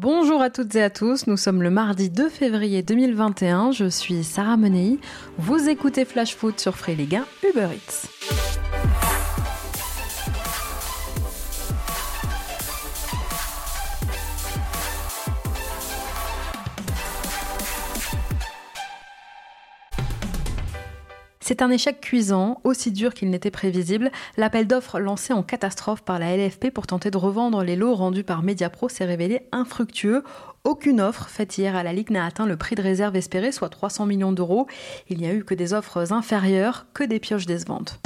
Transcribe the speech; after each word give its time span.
Bonjour 0.00 0.40
à 0.40 0.48
toutes 0.48 0.74
et 0.76 0.82
à 0.82 0.88
tous, 0.88 1.26
nous 1.26 1.36
sommes 1.36 1.62
le 1.62 1.68
mardi 1.68 2.08
2 2.08 2.30
février 2.30 2.82
2021, 2.82 3.70
je 3.72 3.84
suis 3.84 4.24
Sarah 4.24 4.56
Menei, 4.56 4.98
vous 5.36 5.68
écoutez 5.68 6.06
Flash 6.06 6.34
Foot 6.34 6.58
sur 6.58 6.72
1 6.72 6.92
Uber 7.46 7.68
Eats. 7.74 8.08
C'est 21.50 21.62
un 21.62 21.70
échec 21.70 22.00
cuisant, 22.00 22.60
aussi 22.62 22.92
dur 22.92 23.12
qu'il 23.12 23.28
n'était 23.28 23.50
prévisible. 23.50 24.12
L'appel 24.36 24.68
d'offres 24.68 25.00
lancé 25.00 25.32
en 25.32 25.42
catastrophe 25.42 26.02
par 26.02 26.20
la 26.20 26.36
LFP 26.36 26.70
pour 26.72 26.86
tenter 26.86 27.10
de 27.10 27.16
revendre 27.16 27.64
les 27.64 27.74
lots 27.74 27.96
rendus 27.96 28.22
par 28.22 28.44
Mediapro 28.44 28.88
s'est 28.88 29.04
révélé 29.04 29.48
infructueux. 29.50 30.22
Aucune 30.62 31.00
offre 31.00 31.28
faite 31.28 31.58
hier 31.58 31.74
à 31.74 31.82
la 31.82 31.92
Ligue 31.92 32.10
n'a 32.10 32.24
atteint 32.24 32.46
le 32.46 32.56
prix 32.56 32.76
de 32.76 32.82
réserve 32.82 33.16
espéré, 33.16 33.50
soit 33.50 33.68
300 33.68 34.06
millions 34.06 34.30
d'euros. 34.30 34.68
Il 35.08 35.18
n'y 35.18 35.26
a 35.26 35.34
eu 35.34 35.42
que 35.42 35.54
des 35.54 35.74
offres 35.74 36.12
inférieures, 36.12 36.86
que 36.94 37.02
des 37.02 37.18
pioches 37.18 37.46
décevantes. 37.46 37.98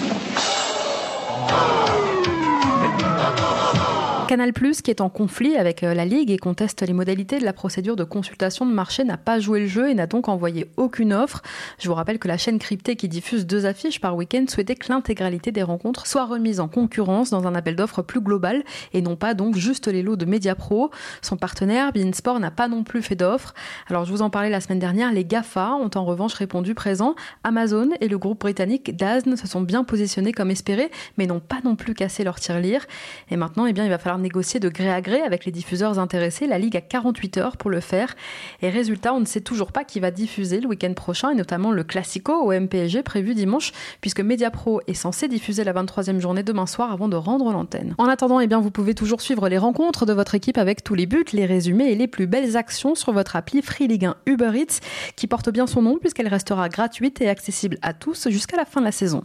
Canal+, 4.34 4.52
qui 4.52 4.90
est 4.90 5.00
en 5.00 5.10
conflit 5.10 5.56
avec 5.56 5.84
euh, 5.84 5.94
la 5.94 6.04
Ligue 6.04 6.32
et 6.32 6.38
conteste 6.38 6.82
les 6.82 6.92
modalités 6.92 7.38
de 7.38 7.44
la 7.44 7.52
procédure 7.52 7.94
de 7.94 8.02
consultation 8.02 8.66
de 8.66 8.72
marché, 8.72 9.04
n'a 9.04 9.16
pas 9.16 9.38
joué 9.38 9.60
le 9.60 9.68
jeu 9.68 9.88
et 9.88 9.94
n'a 9.94 10.08
donc 10.08 10.28
envoyé 10.28 10.68
aucune 10.76 11.12
offre. 11.12 11.40
Je 11.78 11.86
vous 11.86 11.94
rappelle 11.94 12.18
que 12.18 12.26
la 12.26 12.36
chaîne 12.36 12.58
cryptée 12.58 12.96
qui 12.96 13.08
diffuse 13.08 13.46
deux 13.46 13.64
affiches 13.64 14.00
par 14.00 14.16
week-end 14.16 14.44
souhaitait 14.48 14.74
que 14.74 14.88
l'intégralité 14.88 15.52
des 15.52 15.62
rencontres 15.62 16.08
soit 16.08 16.24
remise 16.24 16.58
en 16.58 16.66
concurrence 16.66 17.30
dans 17.30 17.46
un 17.46 17.54
appel 17.54 17.76
d'offres 17.76 18.02
plus 18.02 18.20
global 18.20 18.64
et 18.92 19.02
non 19.02 19.14
pas 19.14 19.34
donc 19.34 19.54
juste 19.54 19.86
les 19.86 20.02
lots 20.02 20.16
de 20.16 20.24
Mediapro. 20.24 20.90
Son 21.22 21.36
partenaire, 21.36 21.92
Beansport, 21.92 22.40
n'a 22.40 22.50
pas 22.50 22.66
non 22.66 22.82
plus 22.82 23.02
fait 23.02 23.14
d'offre. 23.14 23.54
Alors 23.88 24.04
je 24.04 24.10
vous 24.10 24.22
en 24.22 24.30
parlais 24.30 24.50
la 24.50 24.60
semaine 24.60 24.80
dernière, 24.80 25.12
les 25.12 25.24
GAFA 25.24 25.74
ont 25.74 25.90
en 25.94 26.04
revanche 26.04 26.34
répondu 26.34 26.74
présent. 26.74 27.14
Amazon 27.44 27.90
et 28.00 28.08
le 28.08 28.18
groupe 28.18 28.40
britannique 28.40 28.96
DAZN 28.96 29.36
se 29.36 29.46
sont 29.46 29.60
bien 29.60 29.84
positionnés 29.84 30.32
comme 30.32 30.50
espéré, 30.50 30.90
mais 31.18 31.28
n'ont 31.28 31.38
pas 31.38 31.60
non 31.62 31.76
plus 31.76 31.94
cassé 31.94 32.24
leur 32.24 32.40
tirelire. 32.40 32.84
Et 33.30 33.36
maintenant, 33.36 33.66
eh 33.66 33.72
bien, 33.72 33.84
il 33.84 33.90
va 33.90 33.98
falloir 33.98 34.23
négocier 34.24 34.58
de 34.58 34.68
gré 34.68 34.90
à 34.90 35.00
gré 35.00 35.20
avec 35.20 35.44
les 35.44 35.52
diffuseurs 35.52 36.00
intéressés. 36.00 36.48
La 36.48 36.58
Ligue 36.58 36.76
a 36.76 36.80
48 36.80 37.38
heures 37.38 37.56
pour 37.56 37.70
le 37.70 37.78
faire. 37.78 38.16
Et 38.62 38.68
résultat, 38.68 39.14
on 39.14 39.20
ne 39.20 39.24
sait 39.24 39.40
toujours 39.40 39.70
pas 39.70 39.84
qui 39.84 40.00
va 40.00 40.10
diffuser 40.10 40.60
le 40.60 40.66
week-end 40.66 40.92
prochain, 40.94 41.30
et 41.30 41.34
notamment 41.36 41.70
le 41.70 41.84
Classico 41.84 42.32
au 42.32 42.52
MPSG 42.52 43.02
prévu 43.02 43.34
dimanche, 43.34 43.72
puisque 44.00 44.20
Mediapro 44.20 44.80
est 44.88 44.94
censé 44.94 45.28
diffuser 45.28 45.62
la 45.62 45.72
23e 45.72 46.18
journée 46.18 46.42
demain 46.42 46.66
soir 46.66 46.90
avant 46.90 47.08
de 47.08 47.16
rendre 47.16 47.52
l'antenne. 47.52 47.94
En 47.98 48.06
attendant, 48.06 48.40
eh 48.40 48.48
bien, 48.48 48.60
vous 48.60 48.70
pouvez 48.70 48.94
toujours 48.94 49.20
suivre 49.20 49.48
les 49.48 49.58
rencontres 49.58 50.06
de 50.06 50.12
votre 50.12 50.34
équipe 50.34 50.58
avec 50.58 50.82
tous 50.82 50.94
les 50.94 51.06
buts, 51.06 51.24
les 51.32 51.46
résumés 51.46 51.92
et 51.92 51.94
les 51.94 52.08
plus 52.08 52.26
belles 52.26 52.56
actions 52.56 52.94
sur 52.94 53.12
votre 53.12 53.36
appli 53.36 53.62
Free 53.62 53.86
Ligue 53.86 54.06
1 54.06 54.16
Uber 54.26 54.52
Eats, 54.54 54.80
qui 55.16 55.26
porte 55.26 55.50
bien 55.50 55.66
son 55.66 55.82
nom 55.82 55.98
puisqu'elle 55.98 56.28
restera 56.28 56.68
gratuite 56.68 57.20
et 57.20 57.28
accessible 57.28 57.78
à 57.82 57.92
tous 57.92 58.28
jusqu'à 58.30 58.56
la 58.56 58.64
fin 58.64 58.80
de 58.80 58.86
la 58.86 58.92
saison. 58.92 59.24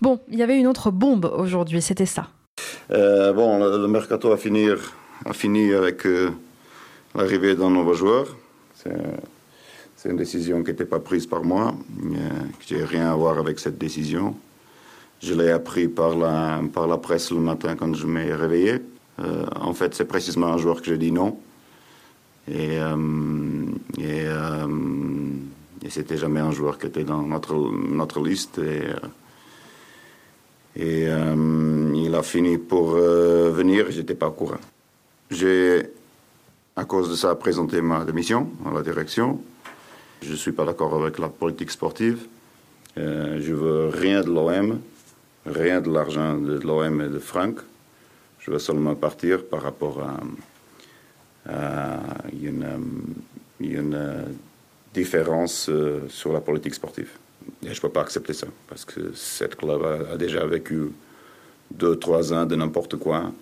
Bon, 0.00 0.20
il 0.28 0.38
y 0.38 0.42
avait 0.42 0.58
une 0.58 0.66
autre 0.66 0.90
bombe 0.90 1.30
aujourd'hui, 1.36 1.82
c'était 1.82 2.06
ça. 2.06 2.28
Euh, 2.90 3.32
bon, 3.32 3.58
le, 3.58 3.86
mercato 3.88 4.32
a 4.32 4.36
fini, 4.36 4.68
a 5.24 5.32
fini 5.32 5.72
avec 5.72 6.06
euh, 6.06 6.30
l'arrivée 7.14 7.54
d'un 7.54 7.70
nouveau 7.70 7.94
joueur. 7.94 8.36
C'est 9.96 10.08
une 10.08 10.16
décision 10.16 10.62
qui 10.62 10.70
n'était 10.70 10.86
pas 10.86 10.98
prise 10.98 11.26
par 11.26 11.44
moi, 11.44 11.74
qui 12.62 12.74
n'a 12.74 12.86
rien 12.86 13.12
à 13.12 13.14
voir 13.14 13.38
avec 13.38 13.58
cette 13.58 13.76
décision. 13.78 14.34
Je 15.22 15.34
l'ai 15.34 15.50
appris 15.50 15.88
par 15.88 16.16
la, 16.16 16.60
par 16.72 16.86
la 16.86 16.96
presse 16.96 17.30
le 17.30 17.40
matin 17.40 17.76
quand 17.76 17.94
je 17.94 18.06
m'ai 18.06 18.32
réveillé. 18.32 18.80
Euh, 19.18 19.44
en 19.60 19.74
fait, 19.74 19.94
c'est 19.94 20.06
précisément 20.06 20.46
un 20.46 20.56
joueur 20.56 20.80
que 20.80 20.86
j'ai 20.86 20.96
dit 20.96 21.12
non. 21.12 21.38
Et, 22.50 22.78
et, 23.98 24.24
et 25.82 25.90
c'était 25.90 26.16
jamais 26.16 26.40
un 26.40 26.50
joueur 26.50 26.78
qui 26.78 26.86
était 26.86 27.04
dans 27.04 27.22
notre, 27.22 27.54
notre 27.54 28.20
liste. 28.20 28.58
Et 30.76 31.06
euh, 31.08 31.92
il 31.94 32.14
a 32.14 32.22
fini 32.22 32.58
pour 32.58 32.94
euh, 32.94 33.50
venir, 33.50 33.86
j'étais 33.90 34.14
pas 34.14 34.28
au 34.28 34.32
courant. 34.32 34.60
J'ai, 35.30 35.90
à 36.76 36.84
cause 36.84 37.10
de 37.10 37.16
ça, 37.16 37.34
présenté 37.34 37.80
ma 37.80 38.04
démission 38.04 38.48
à 38.64 38.72
la 38.72 38.82
direction. 38.82 39.40
Je 40.22 40.30
ne 40.30 40.36
suis 40.36 40.52
pas 40.52 40.64
d'accord 40.64 40.94
avec 40.94 41.18
la 41.18 41.28
politique 41.28 41.70
sportive. 41.70 42.26
Euh, 42.98 43.38
je 43.40 43.52
veux 43.52 43.88
rien 43.88 44.20
de 44.20 44.28
l'OM, 44.28 44.80
rien 45.46 45.80
de 45.80 45.90
l'argent 45.90 46.36
de 46.36 46.58
l'OM 46.60 47.00
et 47.00 47.08
de 47.08 47.18
Franck. 47.18 47.60
Je 48.38 48.50
veux 48.50 48.58
seulement 48.58 48.94
partir 48.94 49.44
par 49.44 49.62
rapport 49.62 50.00
à, 51.48 51.98
une, 52.42 52.66
une, 53.60 53.98
différence 54.92 55.70
sur 56.08 56.32
la 56.32 56.40
politique 56.40 56.74
sportive. 56.74 57.10
Et 57.62 57.68
je 57.72 57.78
ne 57.78 57.80
peux 57.80 57.88
pas 57.88 58.02
accepter 58.02 58.32
ça, 58.32 58.46
parce 58.68 58.84
que 58.84 59.12
cette 59.14 59.56
club 59.56 59.82
a, 59.82 60.12
a 60.12 60.16
déjà 60.16 60.44
vécu 60.44 60.90
deux, 61.70 61.96
trois 61.96 62.32
ans 62.32 62.46
de 62.46 62.56
n'importe 62.56 62.96
quoi 62.96 63.32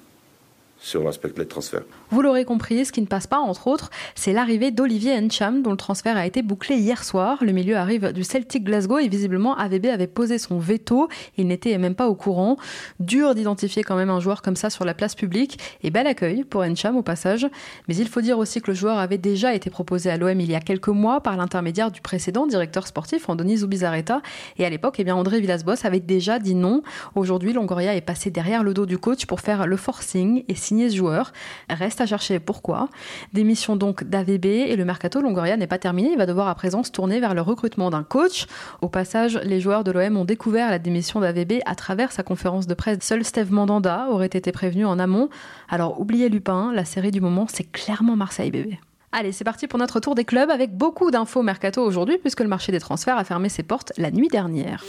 sur 0.81 1.03
l'aspect 1.03 1.31
des 1.31 1.47
transferts. 1.47 1.83
Vous 2.11 2.23
l'aurez 2.23 2.45
compris, 2.45 2.85
ce 2.85 2.93
qui 2.93 3.01
ne 3.01 3.07
passe 3.07 3.27
pas, 3.27 3.39
entre 3.39 3.67
autres, 3.67 3.91
c'est 4.15 4.33
l'arrivée 4.33 4.71
d'Olivier 4.71 5.19
Encham, 5.19 5.63
dont 5.63 5.73
le 5.73 5.77
transfert 5.77 6.17
a 6.17 6.27
été 6.27 6.43
bouclé 6.43 6.77
hier 6.77 7.05
soir. 7.05 7.39
Le 7.43 7.53
milieu 7.53 7.77
arrive 7.77 8.13
du 8.13 8.25
Celtic 8.25 8.65
Glasgow 8.65 8.99
et 8.99 9.09
visiblement 9.09 9.57
AVB 9.57 9.87
avait 9.87 10.07
posé 10.07 10.39
son 10.39 10.59
veto. 10.59 11.09
Il 11.37 11.49
n'était 11.49 11.77
même 11.79 11.95
pas 11.95 12.09
au 12.09 12.15
courant. 12.15 12.57
Dur 13.01 13.35
d'identifier 13.35 13.83
quand 13.83 13.97
même 13.97 14.11
un 14.11 14.21
joueur 14.21 14.43
comme 14.43 14.57
ça 14.57 14.71
sur 14.71 14.85
la 14.85 14.95
place 14.95 15.15
publique. 15.15 15.59
Et 15.83 15.91
bel 15.91 16.07
accueil 16.07 16.45
pour 16.45 16.63
Encham 16.63 16.97
au 16.97 17.03
passage. 17.03 17.47
Mais 17.89 17.97
il 17.97 18.09
faut 18.09 18.21
dire 18.21 18.39
aussi 18.39 18.61
que 18.61 18.71
le 18.71 18.75
joueur 18.75 18.99
avait 18.99 19.19
déjà 19.19 19.55
été 19.55 19.71
proposé 19.71 20.11
à 20.11 20.17
l'OM 20.17 20.41
il 20.41 20.51
y 20.51 20.55
a 20.55 20.61
quelques 20.61 20.89
mois 20.89 21.21
par 21.21 21.37
l'intermédiaire 21.37 21.91
du 21.91 22.01
précédent 22.01 22.47
directeur 22.47 22.87
sportif, 22.87 23.29
Andoni 23.29 23.59
Zubizarreta. 23.59 24.23
Et 24.59 24.65
à 24.65 24.71
l'époque, 24.71 24.97
eh 24.99 25.11
André 25.11 25.41
Villas-Boss 25.41 25.85
avait 25.85 26.01
déjà 26.01 26.39
dit 26.39 26.55
non. 26.55 26.83
Aujourd'hui, 27.15 27.53
Longoria 27.53 27.97
est 27.97 28.01
passé 28.01 28.31
derrière 28.31 28.63
le 28.63 28.75
dos 28.75 28.87
du 28.87 28.99
coach 28.99 29.27
pour 29.27 29.41
faire 29.41 29.67
le 29.67 29.77
forcing 29.77 30.45
et 30.49 30.55
signer 30.69 30.91
ce 30.91 30.97
joueur. 30.97 31.33
Reste 31.69 32.01
à 32.01 32.07
chercher 32.07 32.39
pourquoi? 32.39 32.89
Démission 33.33 33.77
donc 33.77 34.05
d'AVB 34.05 34.47
et 34.47 34.77
le 34.77 34.85
mercato 34.85 35.21
Longoria 35.21 35.57
n'est 35.57 35.67
pas 35.67 35.79
terminé. 35.79 36.11
Il 36.13 36.19
va 36.19 36.27
devoir 36.27 36.49
à 36.49 36.55
présent 36.55 36.83
se 36.83 36.91
tourner 36.91 37.21
vers 37.21 37.35
le 37.35 37.41
recrutement 37.41 37.91
d'un 37.91 38.03
coach. 38.03 38.47
Au 38.83 38.89
passage, 38.89 39.39
les 39.43 39.61
joueurs 39.61 39.85
de 39.85 39.91
l'OM 39.91 40.17
ont 40.17 40.25
découvert 40.25 40.71
la 40.71 40.79
démission 40.79 41.21
d'AVB 41.21 41.61
à 41.67 41.75
travers 41.75 42.13
sa 42.13 42.23
conférence 42.23 42.67
de 42.67 42.75
presse. 42.75 42.99
Seul 43.01 43.25
Steve 43.25 43.53
Mandanda 43.53 44.07
aurait 44.11 44.27
été 44.27 44.53
prévenu 44.53 44.85
en 44.85 44.99
amont. 44.99 45.29
Alors 45.69 46.01
oubliez 46.01 46.29
Lupin, 46.29 46.73
la 46.75 46.85
série 46.85 47.11
du 47.11 47.21
moment, 47.21 47.47
c'est 47.49 47.71
clairement 47.71 48.17
Marseille 48.17 48.51
bébé. 48.51 48.79
Allez, 49.13 49.33
c'est 49.33 49.45
parti 49.45 49.67
pour 49.67 49.79
notre 49.79 50.01
tour 50.01 50.15
des 50.15 50.25
clubs 50.25 50.51
avec 50.51 50.77
beaucoup 50.77 51.11
d'infos 51.11 51.43
mercato 51.43 51.83
aujourd'hui 51.83 52.19
puisque 52.19 52.41
le 52.41 52.49
marché 52.49 52.73
des 52.73 52.81
transferts 52.81 53.17
a 53.17 53.25
fermé 53.25 53.49
ses 53.49 53.63
portes 53.63 53.93
la 53.97 54.11
nuit 54.11 54.29
dernière. 54.29 54.85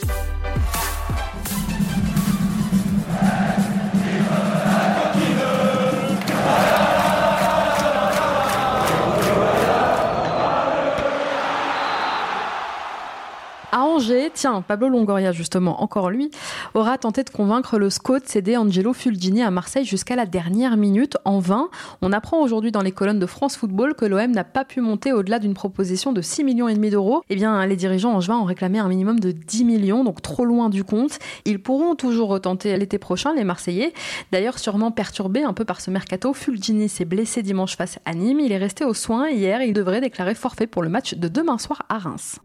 Tiens, 14.34 14.62
Pablo 14.62 14.88
Longoria, 14.88 15.32
justement, 15.32 15.82
encore 15.82 16.10
lui, 16.10 16.30
aura 16.74 16.96
tenté 16.96 17.22
de 17.22 17.30
convaincre 17.30 17.78
le 17.78 17.90
scout 17.90 18.26
cédé 18.26 18.56
Angelo 18.56 18.92
Fulgini 18.92 19.42
à 19.42 19.50
Marseille 19.50 19.84
jusqu'à 19.84 20.16
la 20.16 20.24
dernière 20.24 20.76
minute, 20.76 21.18
en 21.24 21.38
vain. 21.38 21.68
On 22.00 22.12
apprend 22.12 22.40
aujourd'hui 22.40 22.72
dans 22.72 22.80
les 22.80 22.92
colonnes 22.92 23.18
de 23.18 23.26
France 23.26 23.56
Football 23.56 23.94
que 23.94 24.06
l'OM 24.06 24.30
n'a 24.30 24.44
pas 24.44 24.64
pu 24.64 24.80
monter 24.80 25.12
au-delà 25.12 25.38
d'une 25.38 25.54
proposition 25.54 26.12
de 26.12 26.22
6 26.22 26.44
millions 26.44 26.68
et 26.68 26.74
demi 26.74 26.88
d'euros. 26.90 27.22
Eh 27.28 27.34
bien, 27.34 27.66
les 27.66 27.76
dirigeants 27.76 28.14
angevins 28.14 28.38
ont 28.38 28.44
réclamé 28.44 28.78
un 28.78 28.88
minimum 28.88 29.20
de 29.20 29.32
10 29.32 29.64
millions, 29.64 30.02
donc 30.02 30.22
trop 30.22 30.44
loin 30.44 30.70
du 30.70 30.82
compte. 30.82 31.18
Ils 31.44 31.62
pourront 31.62 31.94
toujours 31.94 32.30
retenter 32.30 32.76
l'été 32.78 32.98
prochain, 32.98 33.34
les 33.34 33.44
Marseillais. 33.44 33.92
D'ailleurs, 34.32 34.58
sûrement 34.58 34.92
perturbé 34.92 35.42
un 35.42 35.52
peu 35.52 35.66
par 35.66 35.80
ce 35.80 35.90
mercato, 35.90 36.32
Fulgini 36.32 36.88
s'est 36.88 37.04
blessé 37.04 37.42
dimanche 37.42 37.76
face 37.76 37.98
à 38.06 38.14
Nîmes. 38.14 38.40
Il 38.40 38.52
est 38.52 38.58
resté 38.58 38.84
aux 38.84 38.94
soins 38.94 39.28
hier 39.28 39.62
il 39.62 39.74
devrait 39.74 40.00
déclarer 40.00 40.34
forfait 40.34 40.66
pour 40.66 40.82
le 40.82 40.88
match 40.88 41.14
de 41.14 41.28
demain 41.28 41.58
soir 41.58 41.82
à 41.88 41.98
Reims. 41.98 42.40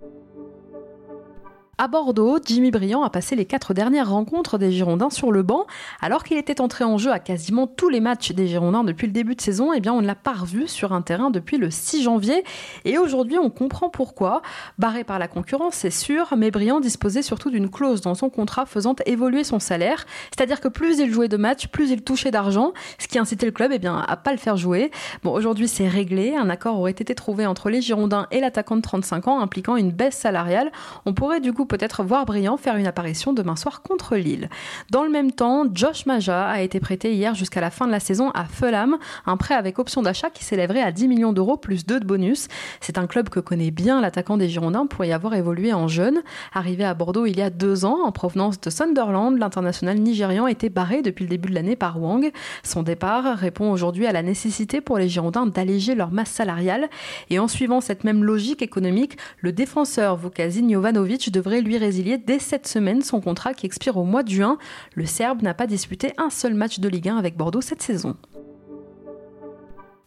À 1.78 1.90
Bordeaux, 1.90 2.40
Jimmy 2.42 2.72
Briand 2.72 3.04
a 3.04 3.10
passé 3.10 3.36
les 3.36 3.44
quatre 3.44 3.74
dernières 3.74 4.10
rencontres 4.10 4.58
des 4.58 4.72
Girondins 4.72 5.10
sur 5.10 5.34
le 5.34 5.44
banc. 5.44 5.66
Alors 6.02 6.24
qu'il 6.24 6.38
était 6.38 6.62
entré 6.62 6.86
en 6.86 6.98
jeu 6.98 7.12
à 7.12 7.20
quasiment 7.20 7.68
tous 7.68 7.90
les 7.90 8.00
matchs 8.00 8.32
des 8.32 8.48
Girondins 8.48 8.86
depuis 8.86 9.08
le 9.08 9.12
début 9.12 9.36
de 9.36 9.42
saison, 9.42 9.74
eh 9.74 9.82
bien 9.82 9.92
on 9.92 10.02
ne 10.02 10.08
l'a 10.08 10.16
pas 10.16 10.32
revu 10.32 10.70
sur 10.70 10.94
un 10.94 11.02
terrain 11.02 11.32
depuis 11.32 11.58
le 11.58 11.70
6 11.70 12.04
janvier. 12.04 12.46
Et 12.86 12.98
aujourd'hui, 12.98 13.38
on 13.38 13.50
comprend 13.50 13.90
pourquoi. 13.90 14.42
Barré 14.80 15.04
par 15.04 15.20
la 15.20 15.28
concurrence, 15.28 15.76
c'est 15.76 15.90
sûr, 15.90 16.34
mais 16.38 16.50
Briand 16.50 16.80
disposait 16.80 17.22
surtout 17.22 17.50
d'une 17.50 17.70
clause 17.70 18.00
dans 18.00 18.16
son 18.16 18.30
contrat 18.30 18.66
faisant 18.66 18.96
évoluer 19.06 19.44
son 19.44 19.60
salaire. 19.60 20.06
C'est-à-dire 20.34 20.62
que 20.62 20.70
plus 20.70 21.00
il 21.00 21.12
jouait 21.12 21.28
de 21.28 21.36
matchs, 21.36 21.68
plus 21.68 21.92
il 21.92 22.04
touchait 22.04 22.32
d'argent, 22.32 22.72
ce 23.00 23.10
qui 23.10 23.20
incitait 23.20 23.48
le 23.48 23.52
club 23.52 23.72
eh 23.74 23.80
bien, 23.80 23.98
à 23.98 24.16
pas 24.16 24.32
le 24.32 24.38
faire 24.38 24.56
jouer. 24.56 24.92
Bon, 25.24 25.34
aujourd'hui, 25.34 25.68
c'est 25.68 25.90
réglé. 25.90 26.38
Un 26.38 26.50
accord 26.50 26.80
aurait 26.80 26.92
été 26.92 27.14
trouvé 27.16 27.46
entre 27.46 27.70
les 27.70 27.82
Girondins 27.82 28.28
et 28.32 28.40
l'attaquant 28.40 28.78
de 28.78 28.82
35 28.82 29.28
ans, 29.28 29.42
impliquant 29.42 29.76
une 29.76 29.92
baisse 29.92 30.16
salariale. 30.16 30.72
On 31.06 31.14
pourrait 31.14 31.42
du 31.42 31.52
coup 31.52 31.65
peut-être 31.66 32.04
voir 32.04 32.26
Briand 32.26 32.58
faire 32.58 32.76
une 32.78 32.88
apparition 32.88 33.34
demain 33.34 33.56
soir 33.56 33.82
contre 33.82 34.16
Lille. 34.16 34.50
Dans 34.92 35.04
le 35.04 35.10
même 35.10 35.32
temps, 35.32 35.66
Josh 35.74 36.06
Maja 36.06 36.48
a 36.48 36.62
été 36.62 36.80
prêté 36.80 37.14
hier 37.14 37.36
jusqu'à 37.36 37.62
la 37.62 37.70
fin 37.70 37.88
de 37.88 37.92
la 37.92 38.00
saison 38.00 38.32
à 38.32 38.46
Fulham, 38.46 38.98
un 39.26 39.38
prêt 39.38 39.56
avec 39.56 39.80
option 39.80 40.02
d'achat 40.02 40.30
qui 40.30 40.44
s'élèverait 40.44 40.82
à 40.82 40.92
10 40.92 41.08
millions 41.08 41.34
d'euros 41.34 41.58
plus 41.58 41.86
2 41.86 42.00
de 42.00 42.06
bonus. 42.06 42.48
C'est 42.82 42.98
un 42.98 43.08
club 43.08 43.30
que 43.30 43.40
connaît 43.40 43.72
bien 43.72 44.02
l'attaquant 44.02 44.38
des 44.38 44.50
Girondins 44.50 44.86
pour 44.86 45.06
y 45.06 45.12
avoir 45.12 45.34
évolué 45.34 45.74
en 45.74 45.88
jeune. 45.88 46.22
Arrivé 46.54 46.84
à 46.84 46.94
Bordeaux 46.94 47.26
il 47.26 47.38
y 47.38 47.42
a 47.42 47.50
deux 47.50 47.86
ans, 47.86 48.06
en 48.06 48.12
provenance 48.12 48.60
de 48.62 48.70
Sunderland, 48.70 49.38
l'international 49.38 49.98
nigérian 49.98 50.48
était 50.48 50.70
barré 50.70 51.02
depuis 51.02 51.24
le 51.24 51.30
début 51.30 51.50
de 51.50 51.56
l'année 51.56 51.76
par 51.76 52.02
Wang. 52.02 52.32
Son 52.64 52.84
départ 52.84 53.38
répond 53.38 53.72
aujourd'hui 53.72 54.06
à 54.06 54.12
la 54.12 54.24
nécessité 54.24 54.82
pour 54.82 54.98
les 54.98 55.10
Girondins 55.10 55.46
d'alléger 55.46 55.96
leur 55.96 56.12
masse 56.12 56.32
salariale. 56.32 56.90
Et 57.30 57.40
en 57.40 57.48
suivant 57.48 57.82
cette 57.82 58.04
même 58.04 58.24
logique 58.24 58.62
économique, 58.62 59.18
le 59.40 59.52
défenseur 59.52 60.16
Vukasin 60.18 60.70
Jovanovic 60.70 61.32
devrait 61.32 61.55
lui 61.62 61.78
résilier 61.78 62.18
dès 62.18 62.40
cette 62.40 62.68
semaine 62.68 63.02
son 63.02 63.22
contrat 63.22 63.54
qui 63.54 63.66
expire 63.66 63.98
au 63.98 64.04
mois 64.04 64.24
de 64.24 64.30
juin. 64.30 64.58
Le 64.94 65.06
Serbe 65.06 65.42
n'a 65.42 65.54
pas 65.54 65.68
disputé 65.68 66.14
un 66.18 66.30
seul 66.30 66.54
match 66.54 66.80
de 66.80 66.90
Ligue 66.90 67.10
1 67.10 67.18
avec 67.18 67.38
Bordeaux 67.38 67.62
cette 67.62 67.82
saison. 67.82 68.16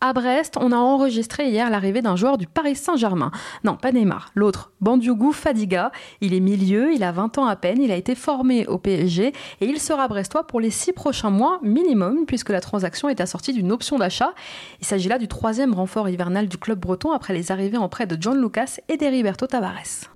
À 0.00 0.12
Brest, 0.12 0.54
on 0.60 0.70
a 0.70 0.76
enregistré 0.76 1.48
hier 1.48 1.70
l'arrivée 1.70 2.02
d'un 2.02 2.14
joueur 2.14 2.38
du 2.38 2.46
Paris 2.46 2.76
Saint-Germain. 2.76 3.32
Non, 3.64 3.74
pas 3.74 3.90
Neymar, 3.90 4.30
l'autre, 4.36 4.70
Bandiougou 4.80 5.32
Fadiga. 5.32 5.90
Il 6.20 6.34
est 6.34 6.40
milieu, 6.40 6.92
il 6.94 7.02
a 7.02 7.10
20 7.10 7.38
ans 7.38 7.46
à 7.46 7.56
peine, 7.56 7.82
il 7.82 7.90
a 7.90 7.96
été 7.96 8.14
formé 8.14 8.64
au 8.68 8.78
PSG 8.78 9.32
et 9.60 9.66
il 9.66 9.80
sera 9.80 10.06
brestois 10.06 10.46
pour 10.46 10.60
les 10.60 10.70
six 10.70 10.92
prochains 10.92 11.30
mois 11.30 11.58
minimum 11.64 12.26
puisque 12.26 12.50
la 12.50 12.60
transaction 12.60 13.08
est 13.08 13.20
assortie 13.20 13.52
d'une 13.52 13.72
option 13.72 13.98
d'achat. 13.98 14.34
Il 14.80 14.86
s'agit 14.86 15.08
là 15.08 15.18
du 15.18 15.26
troisième 15.26 15.74
renfort 15.74 16.08
hivernal 16.08 16.46
du 16.46 16.58
club 16.58 16.78
breton 16.78 17.10
après 17.10 17.34
les 17.34 17.50
arrivées 17.50 17.76
en 17.76 17.88
prêt 17.88 18.06
de 18.06 18.16
John 18.20 18.40
Lucas 18.40 18.76
et 18.88 18.98
d'Heriberto 18.98 19.48
Tavares 19.48 20.12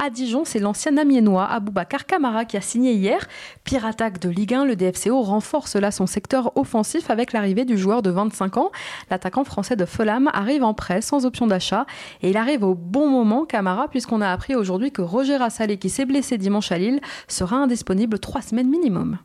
à 0.00 0.10
Dijon, 0.10 0.44
c'est 0.44 0.60
l'ancien 0.60 0.96
amiénois 0.96 1.44
Aboubacar 1.44 2.06
Kamara 2.06 2.44
qui 2.44 2.56
a 2.56 2.60
signé 2.60 2.92
hier. 2.92 3.26
Pire 3.64 3.84
attaque 3.84 4.20
de 4.20 4.28
Ligue 4.28 4.54
1, 4.54 4.64
le 4.64 4.76
DFCO 4.76 5.22
renforce 5.22 5.74
là 5.74 5.90
son 5.90 6.06
secteur 6.06 6.56
offensif 6.56 7.10
avec 7.10 7.32
l'arrivée 7.32 7.64
du 7.64 7.76
joueur 7.76 8.00
de 8.00 8.10
25 8.10 8.58
ans. 8.58 8.70
L'attaquant 9.10 9.42
français 9.42 9.74
de 9.74 9.84
Fulham 9.84 10.30
arrive 10.32 10.62
en 10.62 10.72
prêt 10.72 11.00
sans 11.00 11.26
option 11.26 11.48
d'achat 11.48 11.84
et 12.22 12.30
il 12.30 12.36
arrive 12.36 12.62
au 12.62 12.74
bon 12.74 13.08
moment 13.08 13.44
Camara 13.44 13.88
puisqu'on 13.88 14.20
a 14.20 14.30
appris 14.30 14.54
aujourd'hui 14.54 14.92
que 14.92 15.02
Roger 15.02 15.36
Rassalé 15.36 15.78
qui 15.78 15.90
s'est 15.90 16.06
blessé 16.06 16.38
dimanche 16.38 16.70
à 16.70 16.78
Lille 16.78 17.00
sera 17.26 17.56
indisponible 17.56 18.20
trois 18.20 18.40
semaines 18.42 18.70
minimum 18.70 19.18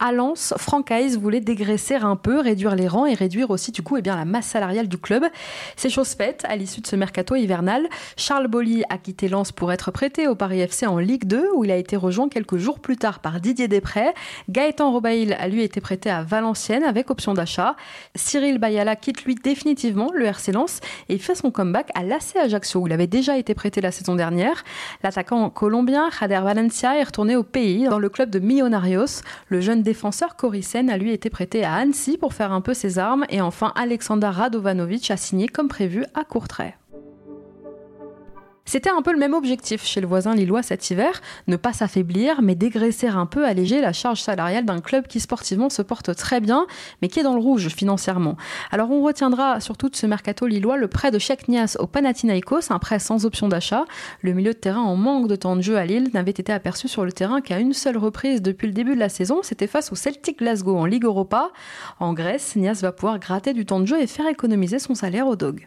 à 0.00 0.12
Lens, 0.12 0.54
Francaise 0.56 1.18
voulait 1.18 1.40
dégraisser 1.40 1.94
un 1.96 2.16
peu, 2.16 2.40
réduire 2.40 2.74
les 2.74 2.88
rangs 2.88 3.06
et 3.06 3.14
réduire 3.14 3.50
aussi 3.50 3.70
du 3.70 3.82
coup 3.82 3.98
eh 3.98 4.02
bien, 4.02 4.16
la 4.16 4.24
masse 4.24 4.46
salariale 4.46 4.88
du 4.88 4.98
club. 4.98 5.24
C'est 5.76 5.90
chose 5.90 6.14
faite 6.14 6.44
à 6.48 6.56
l'issue 6.56 6.80
de 6.80 6.86
ce 6.86 6.96
mercato 6.96 7.36
hivernal. 7.36 7.86
Charles 8.16 8.48
Bolly 8.48 8.82
a 8.88 8.96
quitté 8.96 9.28
Lens 9.28 9.52
pour 9.52 9.70
être 9.72 9.90
prêté 9.90 10.26
au 10.26 10.34
Paris 10.34 10.60
FC 10.60 10.86
en 10.86 10.98
Ligue 10.98 11.26
2 11.26 11.50
où 11.54 11.64
il 11.64 11.70
a 11.70 11.76
été 11.76 11.96
rejoint 11.96 12.28
quelques 12.30 12.56
jours 12.56 12.80
plus 12.80 12.96
tard 12.96 13.20
par 13.20 13.40
Didier 13.40 13.68
Després. 13.68 14.14
Gaëtan 14.48 14.90
Robail 14.90 15.34
a 15.34 15.48
lui 15.48 15.62
été 15.62 15.80
prêté 15.80 16.08
à 16.08 16.22
Valenciennes 16.22 16.84
avec 16.84 17.10
option 17.10 17.34
d'achat. 17.34 17.76
Cyril 18.14 18.58
Bayala 18.58 18.96
quitte 18.96 19.24
lui 19.24 19.34
définitivement 19.34 20.10
le 20.14 20.24
RC 20.24 20.52
Lens 20.52 20.80
et 21.10 21.18
fait 21.18 21.34
son 21.34 21.50
comeback 21.50 21.90
à 21.94 22.02
l'AC 22.02 22.36
Ajaccio 22.36 22.80
où 22.80 22.86
il 22.86 22.92
avait 22.92 23.06
déjà 23.06 23.36
été 23.36 23.54
prêté 23.54 23.82
la 23.82 23.92
saison 23.92 24.14
dernière. 24.14 24.64
L'attaquant 25.02 25.50
colombien 25.50 26.08
Jader 26.10 26.40
Valencia 26.42 26.98
est 26.98 27.02
retourné 27.02 27.36
au 27.36 27.42
pays 27.42 27.84
dans 27.84 27.98
le 27.98 28.08
club 28.08 28.30
de 28.30 28.38
Millonarios. 28.38 29.22
Le 29.48 29.60
jeune 29.60 29.82
défenseur 29.90 30.36
Coricen 30.36 30.88
a 30.88 30.96
lui 30.96 31.10
été 31.10 31.30
prêté 31.30 31.64
à 31.64 31.74
Annecy 31.74 32.16
pour 32.16 32.32
faire 32.32 32.52
un 32.52 32.60
peu 32.60 32.74
ses 32.74 33.00
armes 33.00 33.24
et 33.28 33.40
enfin 33.40 33.72
Alexander 33.74 34.28
Radovanovic 34.28 35.10
a 35.10 35.16
signé 35.16 35.48
comme 35.48 35.66
prévu 35.66 36.04
à 36.14 36.22
Courtrai. 36.22 36.76
C'était 38.70 38.90
un 38.90 39.02
peu 39.02 39.10
le 39.10 39.18
même 39.18 39.34
objectif 39.34 39.84
chez 39.84 40.00
le 40.00 40.06
voisin 40.06 40.32
lillois 40.32 40.62
cet 40.62 40.90
hiver, 40.90 41.20
ne 41.48 41.56
pas 41.56 41.72
s'affaiblir, 41.72 42.40
mais 42.40 42.54
dégraisser 42.54 43.08
un 43.08 43.26
peu, 43.26 43.44
alléger 43.44 43.80
la 43.80 43.92
charge 43.92 44.20
salariale 44.20 44.64
d'un 44.64 44.78
club 44.78 45.08
qui 45.08 45.18
sportivement 45.18 45.70
se 45.70 45.82
porte 45.82 46.14
très 46.14 46.40
bien, 46.40 46.68
mais 47.02 47.08
qui 47.08 47.18
est 47.18 47.24
dans 47.24 47.34
le 47.34 47.40
rouge 47.40 47.66
financièrement. 47.66 48.36
Alors 48.70 48.92
on 48.92 49.02
retiendra 49.02 49.58
surtout 49.58 49.88
de 49.88 49.96
ce 49.96 50.06
mercato 50.06 50.46
lillois 50.46 50.76
le 50.76 50.86
prêt 50.86 51.10
de 51.10 51.18
Nias 51.48 51.78
au 51.80 51.88
Panathinaikos, 51.88 52.70
un 52.70 52.78
prêt 52.78 53.00
sans 53.00 53.26
option 53.26 53.48
d'achat. 53.48 53.86
Le 54.20 54.34
milieu 54.34 54.52
de 54.52 54.58
terrain 54.58 54.82
en 54.82 54.94
manque 54.94 55.26
de 55.26 55.34
temps 55.34 55.56
de 55.56 55.62
jeu 55.62 55.76
à 55.76 55.84
Lille 55.84 56.08
n'avait 56.14 56.30
été 56.30 56.52
aperçu 56.52 56.86
sur 56.86 57.04
le 57.04 57.10
terrain 57.10 57.40
qu'à 57.40 57.58
une 57.58 57.72
seule 57.72 57.98
reprise 57.98 58.40
depuis 58.40 58.68
le 58.68 58.72
début 58.72 58.94
de 58.94 59.00
la 59.00 59.08
saison, 59.08 59.40
c'était 59.42 59.66
face 59.66 59.90
au 59.90 59.96
Celtic 59.96 60.38
Glasgow 60.38 60.76
en 60.76 60.84
Ligue 60.84 61.06
Europa. 61.06 61.50
En 61.98 62.12
Grèce, 62.12 62.54
Nias 62.54 62.78
va 62.82 62.92
pouvoir 62.92 63.18
gratter 63.18 63.52
du 63.52 63.66
temps 63.66 63.80
de 63.80 63.86
jeu 63.86 64.00
et 64.00 64.06
faire 64.06 64.28
économiser 64.28 64.78
son 64.78 64.94
salaire 64.94 65.26
au 65.26 65.34
Dog. 65.34 65.66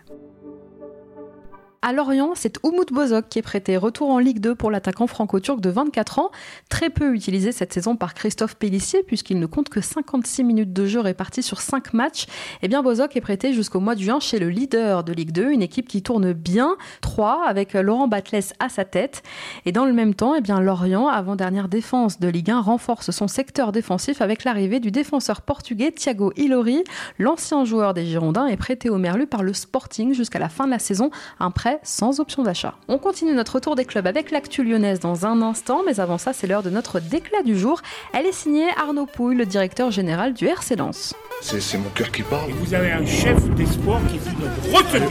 À 1.85 1.91
Lorient, 1.91 2.31
c'est 2.33 2.59
Umut 2.63 2.94
Bozok 2.94 3.27
qui 3.27 3.39
est 3.39 3.41
prêté. 3.41 3.75
Retour 3.75 4.09
en 4.09 4.18
Ligue 4.18 4.39
2 4.39 4.56
pour 4.56 4.71
l'attaquant 4.71 5.06
franco-turc 5.06 5.59
de 5.59 5.69
24 5.69 6.19
ans, 6.19 6.31
très 6.69 6.89
peu 6.89 7.13
utilisé 7.13 7.51
cette 7.51 7.74
saison 7.74 7.97
par 7.97 8.13
Christophe 8.13 8.56
Pellissier 8.56 9.03
puisqu'il 9.03 9.38
ne 9.38 9.45
compte 9.47 9.68
que 9.68 9.81
56 9.81 10.45
minutes 10.45 10.71
de 10.71 10.85
jeu 10.85 11.01
réparties 11.01 11.44
sur 11.44 11.59
5 11.59 11.91
matchs. 11.91 12.27
Eh 12.62 12.69
Bozok 12.69 13.18
est 13.18 13.21
prêté 13.21 13.51
jusqu'au 13.51 13.81
mois 13.81 13.95
de 13.95 14.00
juin 14.00 14.21
chez 14.21 14.39
le 14.39 14.47
leader 14.47 15.03
de 15.03 15.12
Ligue 15.12 15.33
2, 15.33 15.51
une 15.51 15.62
équipe 15.62 15.89
qui 15.89 16.01
tourne 16.01 16.31
bien, 16.31 16.77
3 17.01 17.44
avec 17.45 17.74
Laurent 17.74 18.07
Batles 18.07 18.53
à 18.62 18.69
sa 18.69 18.85
tête. 18.85 19.21
Et 19.65 19.74
dans 19.74 19.83
le 19.83 19.91
même 19.91 20.13
temps, 20.13 20.35
eh 20.35 20.62
Lorient, 20.62 21.09
avant-dernière 21.09 21.68
défense 21.68 22.18
de 22.18 22.30
Ligue 22.30 22.51
1, 22.51 22.62
renforce 22.62 23.12
son 23.12 23.27
secteur 23.27 23.74
défensif 23.74 24.21
avec 24.21 24.45
l'arrivée 24.45 24.80
du 24.80 24.91
défenseur 24.91 25.41
portugais 25.41 25.91
Thiago 25.91 26.31
Ilori. 26.38 26.85
L'ancien 27.19 27.65
joueur 27.65 27.94
des 27.94 28.06
Girondins 28.06 28.47
est 28.47 28.56
prêté 28.56 28.89
au 28.89 28.97
Merlu 28.97 29.27
par 29.27 29.44
le 29.44 29.51
Sporting 29.51 30.13
jusqu'à 30.13 30.39
la 30.39 30.47
fin 30.47 30.63
de 30.63 30.71
la 30.71 30.80
saison, 30.80 31.12
un 31.41 31.51
prêt 31.73 31.79
sans 31.83 32.19
option 32.19 32.43
d'achat. 32.43 32.75
On 32.87 32.97
continue 32.97 33.33
notre 33.33 33.59
tour 33.59 33.75
des 33.75 33.85
clubs 33.85 34.07
avec 34.07 34.31
l'actu 34.31 34.63
lyonnaise 34.63 34.99
dans 34.99 35.25
un 35.25 35.41
instant, 35.41 35.81
mais 35.85 35.99
avant 35.99 36.17
ça, 36.17 36.33
c'est 36.33 36.47
l'heure 36.47 36.63
de 36.63 36.69
notre 36.69 36.99
déclat 36.99 37.43
du 37.43 37.57
jour. 37.57 37.81
Elle 38.13 38.25
est 38.25 38.31
signée 38.33 38.67
Arnaud 38.77 39.05
Pouille, 39.05 39.35
le 39.35 39.45
directeur 39.45 39.91
général 39.91 40.33
du 40.33 40.47
RC 40.47 40.75
Lens. 40.75 41.13
C'est 41.41 41.77
mon 41.77 41.89
cœur 41.89 42.11
qui 42.11 42.23
parle. 42.23 42.51
vous 42.51 42.73
avez 42.73 42.91
un 42.91 43.05
chef 43.05 43.43
d'espoir 43.55 43.99
qui 44.09 44.15
est 44.15 44.21
notre 44.39 44.61
retenue. 44.77 45.07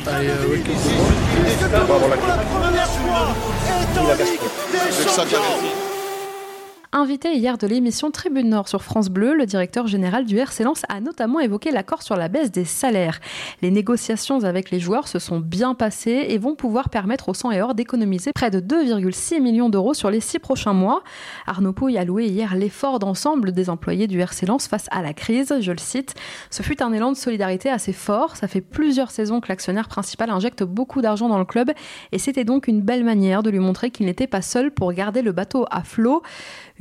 Invité 6.94 7.34
hier 7.34 7.56
de 7.56 7.66
l'émission 7.66 8.10
Tribune 8.10 8.50
Nord 8.50 8.68
sur 8.68 8.82
France 8.82 9.08
Bleu, 9.08 9.32
le 9.32 9.46
directeur 9.46 9.86
général 9.86 10.26
du 10.26 10.36
RC 10.36 10.62
Lens 10.62 10.82
a 10.90 11.00
notamment 11.00 11.40
évoqué 11.40 11.70
l'accord 11.70 12.02
sur 12.02 12.16
la 12.16 12.28
baisse 12.28 12.52
des 12.52 12.66
salaires. 12.66 13.18
Les 13.62 13.70
négociations 13.70 14.44
avec 14.44 14.70
les 14.70 14.78
joueurs 14.78 15.08
se 15.08 15.18
sont 15.18 15.40
bien 15.40 15.74
passées 15.74 16.26
et 16.28 16.36
vont 16.36 16.54
pouvoir 16.54 16.90
permettre 16.90 17.30
au 17.30 17.34
sang 17.34 17.50
et 17.50 17.62
or 17.62 17.74
d'économiser 17.74 18.32
près 18.34 18.50
de 18.50 18.60
2,6 18.60 19.40
millions 19.40 19.70
d'euros 19.70 19.94
sur 19.94 20.10
les 20.10 20.20
six 20.20 20.38
prochains 20.38 20.74
mois. 20.74 21.02
Arnaud 21.46 21.72
Pouille 21.72 21.96
a 21.96 22.04
loué 22.04 22.26
hier 22.26 22.54
l'effort 22.56 22.98
d'ensemble 22.98 23.52
des 23.52 23.70
employés 23.70 24.06
du 24.06 24.20
RC 24.20 24.44
Lens 24.44 24.68
face 24.68 24.88
à 24.90 25.00
la 25.00 25.14
crise. 25.14 25.54
Je 25.60 25.72
le 25.72 25.78
cite, 25.78 26.14
ce 26.50 26.62
fut 26.62 26.82
un 26.82 26.92
élan 26.92 27.10
de 27.10 27.16
solidarité 27.16 27.70
assez 27.70 27.94
fort. 27.94 28.36
Ça 28.36 28.48
fait 28.48 28.60
plusieurs 28.60 29.12
saisons 29.12 29.40
que 29.40 29.48
l'actionnaire 29.48 29.88
principal 29.88 30.28
injecte 30.28 30.62
beaucoup 30.62 31.00
d'argent 31.00 31.30
dans 31.30 31.38
le 31.38 31.46
club 31.46 31.70
et 32.12 32.18
c'était 32.18 32.44
donc 32.44 32.68
une 32.68 32.82
belle 32.82 33.02
manière 33.02 33.42
de 33.42 33.48
lui 33.48 33.60
montrer 33.60 33.90
qu'il 33.90 34.04
n'était 34.04 34.26
pas 34.26 34.42
seul 34.42 34.70
pour 34.70 34.92
garder 34.92 35.22
le 35.22 35.32
bateau 35.32 35.64
à 35.70 35.82
flot. 35.84 36.22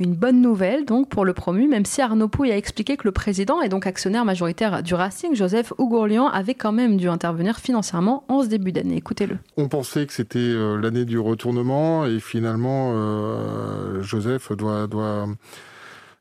Une 0.02 0.16
bonne 0.16 0.40
nouvelle 0.40 0.84
donc 0.84 1.08
pour 1.08 1.24
le 1.24 1.32
promu, 1.32 1.68
même 1.68 1.84
si 1.84 2.02
Arnaud 2.02 2.26
Pouille 2.26 2.50
a 2.50 2.56
expliqué 2.56 2.96
que 2.96 3.04
le 3.04 3.12
président 3.12 3.62
et 3.62 3.68
donc 3.68 3.86
actionnaire 3.86 4.24
majoritaire 4.24 4.82
du 4.82 4.94
Racing, 4.94 5.36
Joseph 5.36 5.72
Ougourlian, 5.78 6.26
avait 6.26 6.56
quand 6.56 6.72
même 6.72 6.96
dû 6.96 7.08
intervenir 7.08 7.60
financièrement 7.60 8.24
en 8.26 8.42
ce 8.42 8.48
début 8.48 8.72
d'année. 8.72 8.96
Écoutez-le. 8.96 9.38
On 9.56 9.68
pensait 9.68 10.04
que 10.06 10.12
c'était 10.12 10.40
euh, 10.40 10.76
l'année 10.76 11.04
du 11.04 11.20
retournement 11.20 12.04
et 12.04 12.18
finalement 12.18 12.90
euh, 12.96 14.02
Joseph 14.02 14.50
doit, 14.50 14.88
doit, 14.88 15.28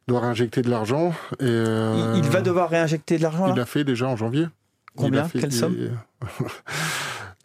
doit 0.08 0.20
réinjecter 0.20 0.62
de 0.62 0.70
l'argent. 0.70 1.16
Et, 1.40 1.46
euh, 1.46 2.14
il, 2.18 2.30
va 2.30 2.42
devoir 2.42 2.70
réinjecter 2.70 3.18
de 3.18 3.24
l'argent 3.24 3.48
Il 3.48 3.56
l'a 3.56 3.66
fait 3.66 3.84
déjà 3.84 4.08
en 4.08 4.16
janvier. 4.16 4.46
Combien? 4.96 5.28
Quelle 5.28 5.52
somme? 5.52 5.76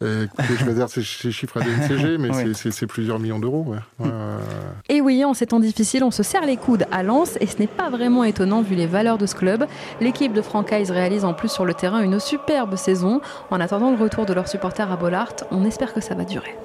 Euh, 0.03 0.27
je 0.39 0.65
vais 0.65 0.75
dire 0.75 0.89
ces 0.89 1.03
chiffres 1.03 1.59
à 1.59 1.65
DNCG, 1.65 2.19
mais 2.19 2.31
c'est 2.55 2.87
plusieurs 2.87 3.19
millions 3.19 3.39
d'euros. 3.39 3.75
Et 4.89 5.01
oui, 5.01 5.25
en 5.25 5.35
ces 5.35 5.47
temps 5.47 5.61
difficiles, 5.61 6.05
on 6.05 6.11
se 6.11 6.23
serre 6.23 6.45
les 6.47 6.57
coudes 6.57 6.87
à 6.91 7.03
Lens, 7.03 7.39
et 7.41 7.47
ce 7.47 7.59
n'est 7.59 7.67
pas 7.67 7.89
vraiment 7.89 8.25
étonnant 8.25 8.63
vu 8.63 8.75
les 8.75 8.87
valeurs 8.87 9.19
de 9.19 9.27
ce 9.27 9.35
club. 9.35 9.67
L'équipe 10.01 10.33
de 10.33 10.43
Francaise 10.43 10.91
réalise 10.91 11.25
en 11.25 11.35
plus 11.35 11.49
sur 11.49 11.65
le 11.65 11.75
terrain 11.75 12.01
une 12.01 12.21
superbe 12.21 12.77
saison. 12.77 13.21
En 13.51 13.61
attendant 13.61 13.91
le 13.91 13.97
retour 13.97 14.27
de 14.27 14.35
leurs 14.35 14.49
supporters 14.49 14.91
à 14.91 14.97
Bollard, 14.97 15.33
on 15.51 15.65
espère 15.65 15.95
que 15.95 16.01
ça 16.01 16.15
va 16.15 16.25
durer. 16.25 16.57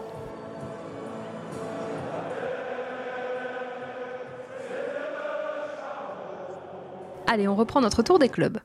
Allez, 7.28 7.48
on 7.48 7.56
reprend 7.56 7.80
notre 7.80 8.04
tour 8.04 8.20
des 8.20 8.28
clubs. 8.28 8.58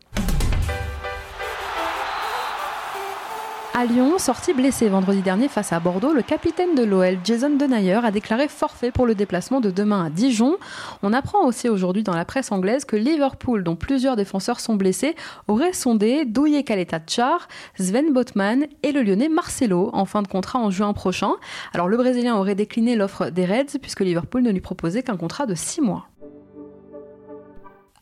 À 3.78 3.84
Lyon, 3.84 4.16
sorti 4.16 4.54
blessé 4.54 4.88
vendredi 4.88 5.20
dernier 5.20 5.48
face 5.48 5.70
à 5.70 5.80
Bordeaux, 5.80 6.14
le 6.14 6.22
capitaine 6.22 6.74
de 6.74 6.82
l'OL, 6.82 7.18
Jason 7.22 7.50
Denayer, 7.50 8.00
a 8.02 8.10
déclaré 8.10 8.48
forfait 8.48 8.90
pour 8.90 9.04
le 9.04 9.14
déplacement 9.14 9.60
de 9.60 9.70
demain 9.70 10.06
à 10.06 10.08
Dijon. 10.08 10.56
On 11.02 11.12
apprend 11.12 11.44
aussi 11.44 11.68
aujourd'hui 11.68 12.02
dans 12.02 12.14
la 12.14 12.24
presse 12.24 12.50
anglaise 12.52 12.86
que 12.86 12.96
Liverpool, 12.96 13.62
dont 13.62 13.76
plusieurs 13.76 14.16
défenseurs 14.16 14.60
sont 14.60 14.76
blessés, 14.76 15.14
aurait 15.46 15.74
sondé 15.74 16.24
Douye 16.24 16.64
Kaleta-Char, 16.64 17.48
Sven 17.78 18.14
Botman 18.14 18.66
et 18.82 18.92
le 18.92 19.02
lyonnais 19.02 19.28
Marcelo 19.28 19.90
en 19.92 20.06
fin 20.06 20.22
de 20.22 20.28
contrat 20.28 20.58
en 20.58 20.70
juin 20.70 20.94
prochain. 20.94 21.32
Alors 21.74 21.88
le 21.88 21.98
Brésilien 21.98 22.34
aurait 22.34 22.54
décliné 22.54 22.96
l'offre 22.96 23.28
des 23.28 23.44
Reds 23.44 23.78
puisque 23.82 24.00
Liverpool 24.00 24.40
ne 24.40 24.52
lui 24.52 24.62
proposait 24.62 25.02
qu'un 25.02 25.18
contrat 25.18 25.44
de 25.44 25.54
6 25.54 25.82
mois 25.82 26.08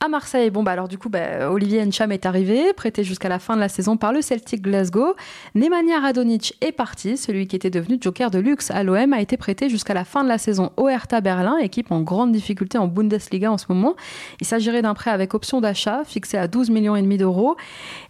à 0.05 0.09
Marseille. 0.09 0.51
Bon, 0.51 0.63
bah 0.63 0.73
alors 0.73 0.87
du 0.87 0.99
coup, 0.99 1.09
bah, 1.09 1.51
Olivier 1.51 1.83
Encham 1.83 2.13
est 2.13 2.27
arrivé, 2.27 2.75
prêté 2.75 3.05
jusqu'à 3.05 3.31
la 3.31 3.39
fin 3.39 3.55
de 3.55 3.61
la 3.61 3.71
saison 3.71 3.97
par 3.97 4.13
le 4.13 4.21
Celtic 4.21 4.61
Glasgow. 4.61 5.15
Nemanja 5.55 5.99
Radonic 5.99 6.59
est 6.61 6.73
parti, 6.73 7.17
celui 7.17 7.47
qui 7.47 7.57
était 7.57 7.71
devenu 7.71 7.97
joker 7.99 8.31
de 8.31 8.39
luxe 8.39 8.71
à 8.71 8.83
l'OM 8.83 9.15
a 9.15 9.21
été 9.23 9.39
prêté 9.39 9.71
jusqu'à 9.71 9.95
la 9.95 10.05
fin 10.05 10.23
de 10.23 10.29
la 10.29 10.37
saison 10.37 10.73
au 10.77 10.91
Hertha 10.91 11.23
Berlin, 11.23 11.57
équipe 11.57 11.91
en 11.91 12.03
grande 12.03 12.33
difficulté 12.33 12.77
en 12.77 12.87
Bundesliga 12.87 13.51
en 13.51 13.57
ce 13.57 13.65
moment. 13.71 13.95
Il 14.41 14.47
s'agirait 14.47 14.83
d'un 14.83 14.93
prêt 14.93 15.11
avec 15.11 15.33
option 15.33 15.63
d'achat 15.63 16.03
fixé 16.05 16.37
à 16.37 16.49
12 16.49 16.69
millions 16.69 16.97
et 16.97 17.03
demi 17.03 17.17
d'euros. 17.17 17.57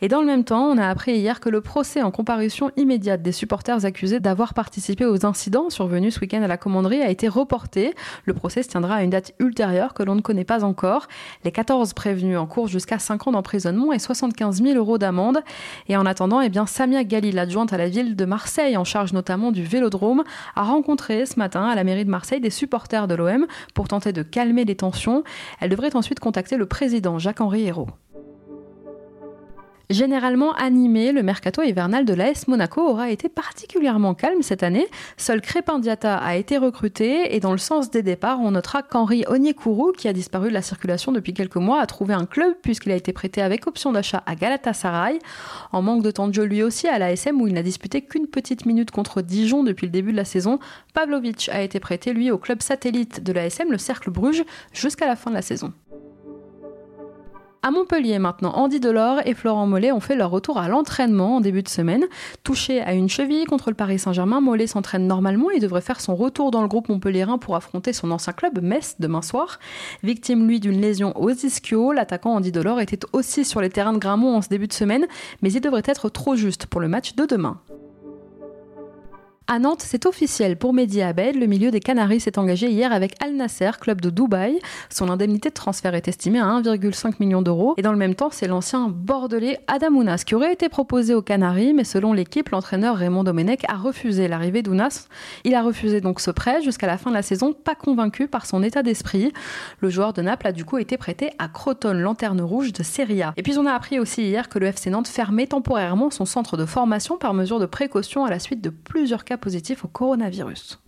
Et 0.03 0.09
dans 0.09 0.21
le 0.21 0.27
même 0.27 0.43
temps, 0.43 0.67
on 0.67 0.79
a 0.79 0.89
appris 0.89 1.13
hier 1.13 1.39
que 1.39 1.49
le 1.49 1.61
procès 1.61 2.03
en 2.03 2.11
comparution 2.11 2.73
immédiate 2.77 3.23
des 3.23 3.33
supporters 3.33 3.85
accusés 3.85 4.19
d'avoir 4.19 4.53
participé 4.53 5.07
aux 5.07 5.25
incidents 5.25 5.71
survenus 5.71 6.15
ce 6.15 6.21
week-end 6.21 6.43
à 6.43 6.49
la 6.49 6.57
commanderie 6.57 7.03
a 7.03 7.11
été 7.11 7.29
reporté. 7.29 7.95
Le 8.25 8.35
procès 8.35 8.65
se 8.65 8.69
tiendra 8.69 8.97
à 8.97 9.03
une 9.05 9.11
date 9.11 9.33
ultérieure 9.39 9.95
que 9.95 10.03
l'on 10.03 10.17
ne 10.17 10.21
connaît 10.23 10.45
pas 10.45 10.65
encore. 10.65 11.07
Les 11.45 11.53
14 11.53 11.84
prévenus 11.93 12.39
en 12.39 12.47
cours 12.47 12.69
jusqu'à 12.69 12.99
5 12.99 13.27
ans 13.27 13.33
d'emprisonnement 13.33 13.93
et 13.93 13.99
75 13.99 14.63
000 14.63 14.77
euros 14.77 14.99
d'amende. 14.99 15.41
Et 15.89 15.97
en 15.97 16.07
attendant, 16.07 16.41
eh 16.41 16.49
bien, 16.49 16.67
Samia 16.67 17.05
Gali, 17.05 17.33
l'adjointe 17.33 17.73
à 17.73 17.77
la 17.77 17.89
ville 17.89 18.17
de 18.17 18.25
Marseille, 18.25 18.77
en 18.77 18.85
charge 18.85 19.13
notamment 19.13 19.53
du 19.53 19.63
vélodrome, 19.63 20.25
a 20.57 20.63
rencontré 20.63 21.27
ce 21.27 21.39
matin 21.39 21.65
à 21.65 21.75
la 21.75 21.85
mairie 21.85 22.05
de 22.05 22.11
Marseille 22.11 22.41
des 22.41 22.51
supporters 22.51 23.09
de 23.09 23.15
l'OM 23.15 23.47
pour 23.75 23.89
tenter 23.89 24.13
de 24.13 24.23
calmer 24.23 24.65
les 24.65 24.77
tensions. 24.77 25.25
Elle 25.61 25.71
devrait 25.71 25.97
ensuite 25.97 26.21
contacter 26.21 26.57
le 26.57 26.67
président 26.67 27.19
Jacques-Henri 27.19 27.67
Hérault. 27.67 27.89
Généralement 29.91 30.53
animé, 30.55 31.13
le 31.13 31.23
mercato 31.23 31.63
hivernal 31.63 32.07
de 32.07 32.15
l'AS 32.15 32.49
Monaco 32.49 32.81
aura 32.81 33.11
été 33.11 33.29
particulièrement 33.29 34.15
calme 34.15 34.41
cette 34.41 34.63
année. 34.63 34.87
Seul 35.19 35.43
Crépin 35.43 35.79
Diata 35.79 36.17
a 36.17 36.37
été 36.37 36.57
recruté 36.57 37.37
et 37.37 37.41
dans 37.41 37.53
le 37.53 37.59
sens 37.59 37.91
des 37.91 38.03
départs, 38.03 38.41
on 38.41 38.53
notera 38.53 38.83
qu'Henri 38.83 39.25
Onyekuru, 39.29 39.93
qui 39.93 40.09
a 40.09 40.15
disparu 40.15 40.49
de 40.49 40.55
la 40.55 40.63
circulation 40.63 41.13
depuis 41.13 41.35
quelques 41.35 41.57
mois, 41.57 41.81
a 41.81 41.87
trouvé 41.87 42.15
un 42.15 42.25
club 42.25 42.55
puisqu'il 42.63 42.93
a 42.93 42.97
été 42.97 43.13
prêté 43.13 43.43
avec 43.43 43.67
option 43.67 43.93
d'achat 43.93 44.23
à 44.25 44.35
Galatasaray. 44.35 45.19
En 45.71 45.83
manque 45.83 46.03
de 46.03 46.11
temps 46.11 46.29
de 46.29 46.35
jeu 46.35 46.45
lui 46.45 46.63
aussi 46.63 46.89
à 46.89 46.99
l'ASM 46.99 47.39
où 47.41 47.47
il 47.47 47.53
n'a 47.53 47.63
disputé 47.63 48.01
qu'une 48.01 48.27
petite 48.27 48.65
minute 48.65 48.91
contre 48.91 49.21
Dijon 49.21 49.65
depuis 49.65 49.87
le 49.87 49.93
début 49.93 50.13
de 50.13 50.17
la 50.17 50.25
saison, 50.25 50.61
Pavlovic 50.95 51.51
a 51.53 51.61
été 51.61 51.79
prêté 51.79 52.15
lui 52.15 52.31
au 52.31 52.39
club 52.39 52.63
satellite 52.63 53.23
de 53.23 53.33
l'ASM, 53.35 53.71
le 53.71 53.79
Cercle 53.79 54.11
Bruges, 54.11 54.45
jusqu'à 54.73 55.07
la 55.07 55.17
fin 55.17 55.31
de 55.31 55.37
la 55.37 55.43
saison. 55.43 55.75
À 57.67 57.71
Montpellier 57.71 58.19
maintenant, 58.19 58.53
Andy 58.57 58.79
Delors 58.79 59.21
et 59.25 59.33
Florent 59.33 59.67
Mollet 59.67 59.91
ont 59.91 59.99
fait 59.99 60.17
leur 60.17 60.29
retour 60.29 60.59
à 60.59 60.69
l'entraînement 60.69 61.37
en 61.37 61.41
début 61.41 61.63
de 61.63 61.69
semaine. 61.71 62.05
Touché 62.43 62.83
à 62.83 62.93
une 62.93 63.09
cheville 63.09 63.47
contre 63.47 63.71
le 63.71 63.75
Paris 63.75 63.99
Saint-Germain, 63.99 64.43
Mollet 64.43 64.67
s'entraîne 64.67 65.07
normalement 65.07 65.51
et 65.51 65.61
devrait 65.61 65.81
faire 65.81 66.03
son 66.03 66.15
retour 66.15 66.51
dans 66.51 66.61
le 66.61 66.69
groupe 66.69 66.91
montpelliérain 66.91 67.39
pour 67.39 67.57
affronter 67.57 67.95
son 67.95 68.11
ancien 68.11 68.35
club 68.35 68.61
Metz 68.61 68.97
demain 68.99 69.23
soir. 69.23 69.61
Victime 70.03 70.47
lui 70.47 70.61
d'une 70.61 70.79
lésion 70.79 71.19
aux 71.19 71.31
ischio, 71.31 71.93
l'attaquant 71.93 72.35
Andy 72.35 72.53
Delors 72.53 72.83
était 72.83 73.01
aussi 73.15 73.47
sur 73.47 73.63
les 73.63 73.71
terrains 73.71 73.95
de 73.95 73.99
Gramont 73.99 74.37
en 74.37 74.43
ce 74.43 74.51
début 74.51 74.69
de 74.69 74.75
semaine, 74.75 75.07
mais 75.41 75.51
il 75.51 75.63
devrait 75.63 75.85
être 75.87 76.11
trop 76.11 76.37
juste 76.37 76.67
pour 76.67 76.83
le 76.83 76.89
match 76.89 77.15
de 77.15 77.25
demain. 77.25 77.63
À 79.47 79.59
Nantes, 79.59 79.83
c'est 79.83 80.07
officiel 80.07 80.57
pour 80.57 80.73
Mehdi 80.73 81.03
Abed. 81.03 81.37
Le 81.37 81.45
milieu 81.45 81.71
des 81.71 81.81
Canaries 81.81 82.21
s'est 82.21 82.39
engagé 82.39 82.71
hier 82.71 82.95
avec 82.95 83.15
Al 83.23 83.35
Nasser, 83.35 83.73
club 83.79 84.01
de 84.01 84.09
Dubaï. 84.09 84.59
Son 84.89 85.11
indemnité 85.11 85.51
de 85.51 85.55
transfert 85.55 85.95
est 85.95 86.09
estimée 86.09 86.41
à 86.41 86.47
1,5 86.47 87.17
million 87.21 87.43
d'euros. 87.43 87.75
Et 87.77 87.83
dans 87.83 87.93
le 87.93 87.99
même 87.99 88.15
temps, 88.15 88.31
c'est 88.33 88.49
l'ancien 88.49 88.89
bordelais 88.89 89.61
Adamounas 89.67 90.23
qui 90.25 90.35
aurait 90.35 90.55
été 90.55 90.71
proposé 90.71 91.13
aux 91.13 91.21
Canaries, 91.21 91.75
mais 91.75 91.85
selon 91.85 92.15
l'équipe, 92.15 92.49
l'entraîneur 92.49 92.97
Raymond 92.97 93.23
Domenech 93.23 93.65
a 93.69 93.77
refusé 93.77 94.29
l'arrivée 94.29 94.63
d'Ounas. 94.63 95.09
Il 95.45 95.55
a 95.55 95.63
refusé 95.63 96.01
donc 96.01 96.21
ce 96.21 96.31
prêt 96.31 96.63
jusqu'à 96.63 96.87
la 96.87 96.97
fin 96.97 97.11
de 97.11 97.15
la 97.15 97.23
saison, 97.23 97.53
pas 97.53 97.75
convaincu 97.75 98.29
par 98.29 98.47
son 98.47 98.63
état 98.63 98.83
d'esprit. 98.83 99.31
Le 99.81 99.91
joueur 99.91 100.15
de 100.15 100.23
Naples 100.23 100.47
a 100.47 100.53
du 100.53 100.65
coup 100.65 100.79
été 100.79 100.97
prêté 100.97 101.33
à 101.39 101.49
Croton, 101.49 101.93
lanterne 101.93 102.41
rouge 102.41 102.73
de 102.73 102.83
Serie 102.83 103.21
A. 103.21 103.35
Et 103.37 103.43
puis 103.43 103.59
on 103.59 103.67
a 103.67 103.73
appris 103.73 104.01
aussi 104.01 104.23
hier 104.23 104.49
que 104.49 104.59
le 104.59 104.69
FC 104.69 104.89
Nantes 104.89 105.07
fermait 105.07 105.49
temporairement 105.49 106.09
son 106.09 106.25
centre 106.25 106.57
de 106.57 106.65
formation 106.65 107.19
par 107.19 107.35
mesure 107.35 107.61
de 107.61 107.67
précaution 107.67 108.25
à 108.25 108.31
la 108.31 108.39
suite 108.39 108.63
de 108.63 108.71
plusieurs 108.71 109.23
cas 109.23 109.34
positif 109.39 109.85
au 109.85 109.89
coronavirus. 109.89 110.81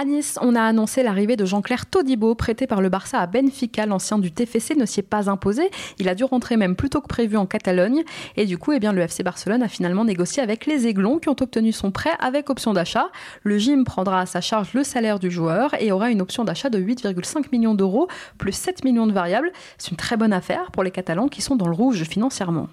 À 0.00 0.06
Nice, 0.06 0.38
on 0.40 0.54
a 0.54 0.62
annoncé 0.62 1.02
l'arrivée 1.02 1.36
de 1.36 1.44
Jean-Claire 1.44 1.84
Todibo, 1.84 2.34
prêté 2.34 2.66
par 2.66 2.80
le 2.80 2.88
Barça 2.88 3.18
à 3.18 3.26
Benfica. 3.26 3.84
L'ancien 3.84 4.18
du 4.18 4.32
TFC 4.32 4.74
ne 4.74 4.86
s'y 4.86 5.00
est 5.00 5.02
pas 5.02 5.28
imposé. 5.28 5.68
Il 5.98 6.08
a 6.08 6.14
dû 6.14 6.24
rentrer 6.24 6.56
même 6.56 6.74
plus 6.74 6.88
tôt 6.88 7.02
que 7.02 7.06
prévu 7.06 7.36
en 7.36 7.44
Catalogne. 7.44 8.02
Et 8.36 8.46
du 8.46 8.56
coup, 8.56 8.72
eh 8.72 8.78
bien, 8.78 8.94
le 8.94 9.02
FC 9.02 9.22
Barcelone 9.22 9.62
a 9.62 9.68
finalement 9.68 10.06
négocié 10.06 10.42
avec 10.42 10.64
les 10.64 10.86
Aiglons 10.86 11.18
qui 11.18 11.28
ont 11.28 11.36
obtenu 11.38 11.70
son 11.72 11.90
prêt 11.90 12.12
avec 12.18 12.48
option 12.48 12.72
d'achat. 12.72 13.10
Le 13.42 13.58
gym 13.58 13.84
prendra 13.84 14.20
à 14.20 14.26
sa 14.26 14.40
charge 14.40 14.72
le 14.72 14.84
salaire 14.84 15.18
du 15.18 15.30
joueur 15.30 15.74
et 15.78 15.92
aura 15.92 16.10
une 16.10 16.22
option 16.22 16.44
d'achat 16.44 16.70
de 16.70 16.78
8,5 16.78 17.50
millions 17.52 17.74
d'euros, 17.74 18.08
plus 18.38 18.52
7 18.52 18.84
millions 18.84 19.06
de 19.06 19.12
variables. 19.12 19.52
C'est 19.76 19.90
une 19.90 19.98
très 19.98 20.16
bonne 20.16 20.32
affaire 20.32 20.70
pour 20.70 20.82
les 20.82 20.92
Catalans 20.92 21.28
qui 21.28 21.42
sont 21.42 21.56
dans 21.56 21.68
le 21.68 21.74
rouge 21.74 22.04
financièrement. 22.04 22.68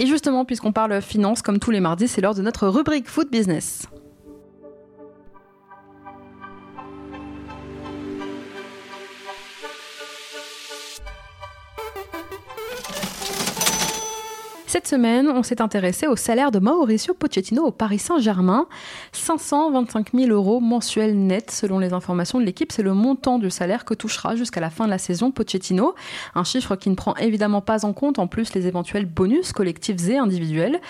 Et 0.00 0.06
justement, 0.06 0.46
puisqu'on 0.46 0.72
parle 0.72 1.02
finance, 1.02 1.42
comme 1.42 1.58
tous 1.58 1.70
les 1.70 1.80
mardis, 1.80 2.08
c'est 2.08 2.22
l'heure 2.22 2.34
de 2.34 2.40
notre 2.40 2.66
rubrique 2.68 3.06
Food 3.06 3.28
Business. 3.30 3.86
Cette 14.70 14.86
semaine, 14.86 15.28
on 15.28 15.42
s'est 15.42 15.60
intéressé 15.62 16.06
au 16.06 16.14
salaire 16.14 16.52
de 16.52 16.60
Mauricio 16.60 17.12
Pochettino 17.12 17.64
au 17.64 17.72
Paris 17.72 17.98
Saint-Germain. 17.98 18.68
525 19.10 20.12
000 20.14 20.30
euros 20.30 20.60
mensuels 20.60 21.18
nets, 21.18 21.50
selon 21.50 21.80
les 21.80 21.92
informations 21.92 22.38
de 22.38 22.44
l'équipe. 22.44 22.70
C'est 22.70 22.84
le 22.84 22.94
montant 22.94 23.40
du 23.40 23.50
salaire 23.50 23.84
que 23.84 23.94
touchera 23.94 24.36
jusqu'à 24.36 24.60
la 24.60 24.70
fin 24.70 24.84
de 24.84 24.90
la 24.90 24.98
saison 24.98 25.32
Pochettino. 25.32 25.96
Un 26.36 26.44
chiffre 26.44 26.76
qui 26.76 26.88
ne 26.88 26.94
prend 26.94 27.16
évidemment 27.16 27.62
pas 27.62 27.84
en 27.84 27.92
compte 27.92 28.20
en 28.20 28.28
plus 28.28 28.54
les 28.54 28.68
éventuels 28.68 29.06
bonus 29.06 29.50
collectifs 29.50 30.08
et 30.08 30.18
individuels. 30.18 30.80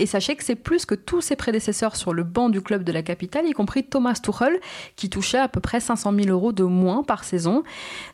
Et 0.00 0.04
sachez 0.04 0.36
que 0.36 0.44
c'est 0.44 0.54
plus 0.54 0.84
que 0.84 0.94
tous 0.94 1.22
ses 1.22 1.34
prédécesseurs 1.34 1.96
sur 1.96 2.12
le 2.12 2.24
banc 2.24 2.50
du 2.50 2.60
club 2.60 2.84
de 2.84 2.92
la 2.92 3.00
capitale, 3.00 3.46
y 3.46 3.52
compris 3.52 3.84
Thomas 3.84 4.20
Tuchel, 4.22 4.60
qui 4.96 5.08
touchait 5.08 5.38
à 5.38 5.48
peu 5.48 5.60
près 5.60 5.80
500 5.80 6.12
000 6.14 6.28
euros 6.28 6.52
de 6.52 6.64
moins 6.64 7.02
par 7.02 7.24
saison. 7.24 7.62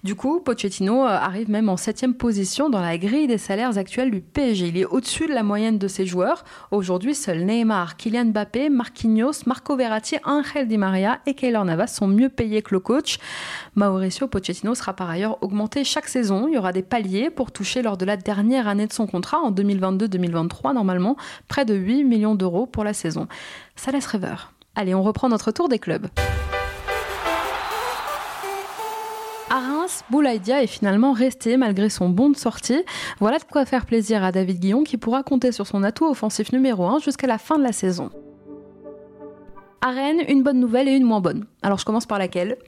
Du 0.04 0.14
coup, 0.14 0.38
Pochettino 0.38 1.02
euh, 1.02 1.08
arrive 1.08 1.50
même 1.50 1.68
en 1.68 1.76
septième 1.76 2.14
position 2.14 2.70
dans 2.70 2.80
la 2.80 2.96
grille 2.96 3.26
des 3.26 3.38
salaires 3.38 3.76
actuels 3.76 4.12
du 4.12 4.20
PSG. 4.20 4.68
Il 4.68 4.76
est 4.78 4.84
au-dessus 4.84 5.15
de 5.24 5.32
la 5.32 5.42
moyenne 5.42 5.78
de 5.78 5.88
ses 5.88 6.04
joueurs. 6.04 6.44
Aujourd'hui, 6.70 7.14
seuls 7.14 7.44
Neymar, 7.44 7.96
Kylian 7.96 8.26
Mbappé, 8.26 8.68
Marquinhos, 8.68 9.46
Marco 9.46 9.74
Verratti, 9.74 10.16
Angel 10.24 10.68
Di 10.68 10.76
Maria 10.76 11.20
et 11.26 11.32
Keylor 11.32 11.64
Navas 11.64 11.86
sont 11.86 12.06
mieux 12.06 12.28
payés 12.28 12.60
que 12.60 12.74
le 12.74 12.80
coach. 12.80 13.18
Mauricio 13.74 14.28
Pochettino 14.28 14.74
sera 14.74 14.92
par 14.92 15.08
ailleurs 15.08 15.42
augmenté 15.42 15.84
chaque 15.84 16.08
saison. 16.08 16.48
Il 16.48 16.54
y 16.54 16.58
aura 16.58 16.72
des 16.72 16.82
paliers 16.82 17.30
pour 17.30 17.50
toucher 17.50 17.80
lors 17.80 17.96
de 17.96 18.04
la 18.04 18.18
dernière 18.18 18.68
année 18.68 18.86
de 18.86 18.92
son 18.92 19.06
contrat, 19.06 19.38
en 19.38 19.50
2022-2023 19.52 20.74
normalement, 20.74 21.16
près 21.48 21.64
de 21.64 21.74
8 21.74 22.04
millions 22.04 22.34
d'euros 22.34 22.66
pour 22.66 22.84
la 22.84 22.92
saison. 22.92 23.26
Ça 23.74 23.92
laisse 23.92 24.06
rêveur. 24.06 24.52
Allez, 24.74 24.94
on 24.94 25.02
reprend 25.02 25.30
notre 25.30 25.50
tour 25.50 25.70
des 25.70 25.78
clubs. 25.78 26.08
À 29.56 29.60
Reims, 29.60 30.04
Boulaïdia 30.10 30.62
est 30.62 30.66
finalement 30.66 31.14
resté 31.14 31.56
malgré 31.56 31.88
son 31.88 32.10
bon 32.10 32.28
de 32.28 32.36
sortie. 32.36 32.84
Voilà 33.20 33.38
de 33.38 33.44
quoi 33.44 33.64
faire 33.64 33.86
plaisir 33.86 34.22
à 34.22 34.30
David 34.30 34.60
Guillon 34.60 34.84
qui 34.84 34.98
pourra 34.98 35.22
compter 35.22 35.50
sur 35.50 35.66
son 35.66 35.82
atout 35.82 36.04
offensif 36.04 36.52
numéro 36.52 36.84
1 36.84 36.98
jusqu'à 36.98 37.26
la 37.26 37.38
fin 37.38 37.56
de 37.56 37.62
la 37.62 37.72
saison. 37.72 38.10
À 39.80 39.92
Rennes, 39.92 40.20
une 40.28 40.42
bonne 40.42 40.60
nouvelle 40.60 40.88
et 40.88 40.92
une 40.94 41.04
moins 41.04 41.22
bonne. 41.22 41.46
Alors 41.62 41.78
je 41.78 41.86
commence 41.86 42.04
par 42.04 42.18
laquelle? 42.18 42.58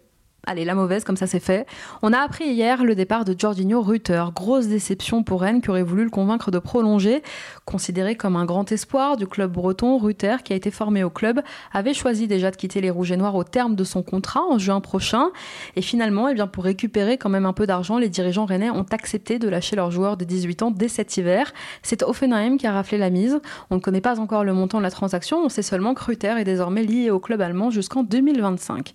Allez, 0.47 0.65
la 0.65 0.75
mauvaise, 0.75 1.05
comme 1.05 1.17
ça 1.17 1.27
c'est 1.27 1.41
fait. 1.41 1.67
On 2.01 2.13
a 2.13 2.19
appris 2.21 2.45
hier 2.45 2.85
le 2.85 2.95
départ 2.95 3.25
de 3.25 3.35
Jorginho 3.37 3.83
Rutter. 3.83 4.25
Grosse 4.35 4.69
déception 4.69 5.23
pour 5.25 5.43
Rennes 5.43 5.61
qui 5.61 5.69
aurait 5.69 5.83
voulu 5.83 6.05
le 6.05 6.11
convaincre 6.11 6.51
de 6.51 6.59
prolonger. 6.61 7.23
Considéré 7.65 8.15
comme 8.15 8.37
un 8.37 8.45
grand 8.45 8.71
espoir 8.71 9.17
du 9.17 9.27
club 9.27 9.53
breton, 9.53 9.99
Rutter, 9.99 10.37
qui 10.45 10.53
a 10.53 10.57
été 10.57 10.71
formé 10.71 11.03
au 11.03 11.11
club, 11.11 11.43
avait 11.73 11.93
choisi 11.93 12.29
déjà 12.29 12.51
de 12.51 12.57
quitter 12.57 12.81
les 12.81 12.89
Rouges 12.89 13.13
et 13.13 13.17
Noirs 13.17 13.35
au 13.35 13.45
terme 13.45 13.75
de 13.75 13.85
son 13.85 14.03
contrat 14.03 14.43
en 14.49 14.59
juin 14.59 14.81
prochain. 14.81 15.31
Et 15.75 15.83
finalement, 15.83 16.29
eh 16.29 16.35
bien, 16.35 16.47
pour 16.47 16.65
récupérer 16.65 17.19
quand 17.19 17.31
même 17.31 17.45
un 17.45 17.53
peu 17.53 17.67
d'argent, 17.67 17.99
les 17.99 18.09
dirigeants 18.09 18.47
rennais 18.47 18.71
ont 18.71 18.87
accepté 18.93 19.39
de 19.41 19.49
lâcher 19.49 19.75
leur 19.75 19.91
joueur 19.91 20.17
de 20.17 20.25
18 20.25 20.63
ans 20.63 20.71
dès 20.71 20.89
cet 20.89 21.17
hiver. 21.17 21.53
C'est 21.83 22.05
Offenheim 22.05 22.57
qui 22.59 22.67
a 22.67 22.73
raflé 22.73 22.97
la 22.97 23.11
mise. 23.11 23.41
On 23.71 23.75
ne 23.75 23.81
connaît 23.81 24.01
pas 24.01 24.21
encore 24.21 24.45
le 24.45 24.55
montant 24.55 24.79
de 24.79 24.85
la 24.85 24.91
transaction, 24.91 25.45
on 25.45 25.49
sait 25.49 25.63
seulement 25.63 25.95
que 25.95 26.05
Rutter 26.05 26.37
est 26.39 26.45
désormais 26.45 26.85
lié 26.85 27.11
au 27.11 27.19
club 27.19 27.41
allemand 27.41 27.71
jusqu'en 27.71 28.05
2025. 28.05 28.93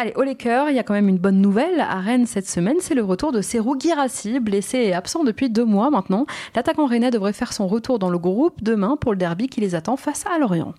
Allez, 0.00 0.14
au 0.16 0.22
il 0.24 0.74
y 0.74 0.78
a 0.78 0.82
quand 0.82 0.94
même 0.94 1.10
une 1.10 1.18
bonne 1.18 1.42
nouvelle. 1.42 1.78
À 1.78 2.00
Rennes 2.00 2.24
cette 2.24 2.48
semaine, 2.48 2.78
c'est 2.80 2.94
le 2.94 3.04
retour 3.04 3.32
de 3.32 3.42
Serou 3.42 3.78
Girassi, 3.78 4.40
blessé 4.40 4.78
et 4.78 4.94
absent 4.94 5.24
depuis 5.24 5.50
deux 5.50 5.66
mois 5.66 5.90
maintenant. 5.90 6.24
L'attaquant 6.56 6.86
rennais 6.86 7.10
devrait 7.10 7.34
faire 7.34 7.52
son 7.52 7.68
retour 7.68 7.98
dans 7.98 8.08
le 8.08 8.18
groupe 8.18 8.62
demain 8.62 8.96
pour 8.98 9.12
le 9.12 9.18
derby 9.18 9.48
qui 9.48 9.60
les 9.60 9.74
attend 9.74 9.98
face 9.98 10.24
à 10.24 10.38
Lorient. 10.38 10.72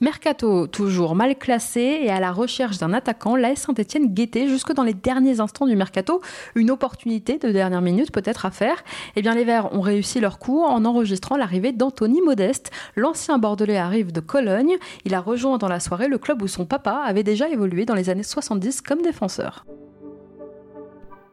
Mercato, 0.00 0.66
toujours 0.66 1.14
mal 1.14 1.36
classé 1.36 2.00
et 2.02 2.10
à 2.10 2.18
la 2.18 2.32
recherche 2.32 2.78
d'un 2.78 2.92
attaquant, 2.92 3.36
l'AS 3.36 3.60
Saint-Etienne 3.60 4.12
guettait 4.12 4.48
jusque 4.48 4.72
dans 4.72 4.82
les 4.82 4.92
derniers 4.92 5.38
instants 5.38 5.66
du 5.66 5.76
mercato 5.76 6.20
une 6.56 6.72
opportunité 6.72 7.38
de 7.38 7.50
dernière 7.52 7.80
minute 7.80 8.10
peut-être 8.10 8.44
à 8.44 8.50
faire. 8.50 8.82
Eh 9.14 9.22
bien, 9.22 9.34
les 9.34 9.44
Verts 9.44 9.72
ont 9.72 9.80
réussi 9.80 10.18
leur 10.18 10.40
coup 10.40 10.62
en 10.64 10.84
enregistrant 10.84 11.36
l'arrivée 11.36 11.70
d'Anthony 11.70 12.20
Modeste. 12.22 12.72
L'ancien 12.96 13.38
Bordelais 13.38 13.76
arrive 13.76 14.10
de 14.10 14.20
Cologne. 14.20 14.76
Il 15.04 15.14
a 15.14 15.20
rejoint 15.20 15.58
dans 15.58 15.68
la 15.68 15.78
soirée 15.78 16.08
le 16.08 16.18
club 16.18 16.42
où 16.42 16.48
son 16.48 16.66
papa 16.66 17.02
avait 17.06 17.22
déjà 17.22 17.48
évolué 17.48 17.84
dans 17.84 17.94
les 17.94 18.10
années 18.10 18.24
70 18.24 18.80
comme 18.80 19.00
défenseur 19.00 19.64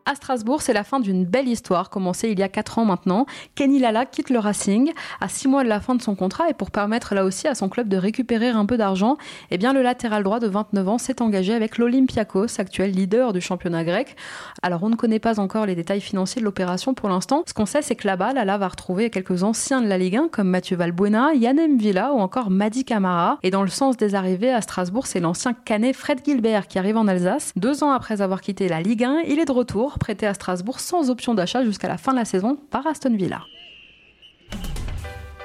à 0.05 0.15
Strasbourg, 0.15 0.62
c'est 0.62 0.74
la 0.74 0.84
fin 0.84 1.00
d'une 1.00 1.25
belle 1.25 1.48
histoire 1.48 1.89
commencée 1.89 2.29
il 2.29 2.39
y 2.39 2.43
a 2.43 2.50
4 2.50 2.79
ans 2.79 2.86
maintenant. 2.86 3.25
Kenny 3.55 3.79
Lala 3.79 4.05
quitte 4.05 4.29
le 4.29 4.39
Racing 4.39 4.91
à 5.20 5.27
6 5.27 5.48
mois 5.48 5.63
de 5.63 5.70
la 5.70 5.79
fin 5.79 5.96
de 5.96 6.01
son 6.01 6.15
contrat 6.15 6.50
et 6.50 6.53
pour 6.53 6.72
permettre 6.72 7.13
là 7.15 7.24
aussi 7.24 7.48
à 7.48 7.55
son 7.55 7.70
club 7.70 7.88
de 7.88 7.98
récupérer 7.98 8.50
un 8.50 8.65
peu 8.65 8.77
d'argent, 8.77 9.17
eh 9.51 9.58
bien 9.58 9.74
le 9.74 9.81
latéral 9.81 10.24
droit 10.24 10.39
de 10.39 10.48
29 10.48 10.88
ans 10.88 10.98
s'est 10.98 11.22
engagé 11.22 11.53
avec 11.53 11.77
l'Olympiakos, 11.77 12.60
actuel 12.60 12.91
leader 12.91 13.34
du 13.34 13.41
championnat 13.41 13.84
grec. 13.84 14.15
Alors 14.62 14.84
on 14.84 14.89
ne 14.89 14.96
connaît 14.96 15.20
pas 15.20 15.39
encore 15.39 15.65
les 15.65 15.75
détails 15.75 16.01
financiers 16.01 16.41
de 16.41 16.46
l'opération 16.46 16.93
pour 16.93 17.10
l'instant. 17.10 17.43
Ce 17.46 17.53
qu'on 17.53 17.65
sait, 17.65 17.81
c'est 17.81 17.96
que 17.96 18.08
là-bas, 18.08 18.34
Lala 18.34 18.58
va 18.58 18.67
retrouver 18.67 19.10
quelques 19.10 19.43
anciens 19.43 19.81
de 19.81 19.88
la 19.88 19.98
Ligue 19.98 20.17
1 20.17 20.27
comme 20.29 20.48
Mathieu 20.48 20.77
Valbuena, 20.77 21.34
Yannem 21.34 21.77
Villa 21.77 22.13
ou 22.13 22.20
encore 22.20 22.50
Madi 22.50 22.86
Camara. 22.86 23.38
Et 23.43 23.51
dans 23.51 23.63
le 23.63 23.70
sens 23.70 23.98
des 23.98 24.15
arrivées 24.15 24.51
à 24.51 24.62
Strasbourg, 24.62 25.08
c'est 25.08 25.20
l'ancien 25.20 25.53
canet 25.53 25.96
Fred 25.96 26.22
Gilbert 26.25 26.67
qui 26.67 26.79
arrive 26.79 26.98
en 26.98 27.08
Alsace. 27.08 27.51
Deux 27.55 27.84
ans 27.84 27.91
après 27.91 28.22
avoir 28.22 28.41
quitté 28.41 28.67
la 28.67 28.81
Ligue 28.81 29.03
1, 29.03 29.22
il 29.27 29.39
est 29.39 29.46
de 29.46 29.51
retour 29.51 29.90
prêté 30.00 30.27
à 30.27 30.33
Strasbourg 30.33 30.79
sans 30.79 31.10
option 31.10 31.33
d'achat 31.33 31.63
jusqu'à 31.63 31.88
la 31.88 31.98
fin 31.98 32.12
de 32.12 32.17
la 32.17 32.25
saison 32.25 32.57
par 32.69 32.86
Aston 32.88 33.15
Villa. 33.15 33.41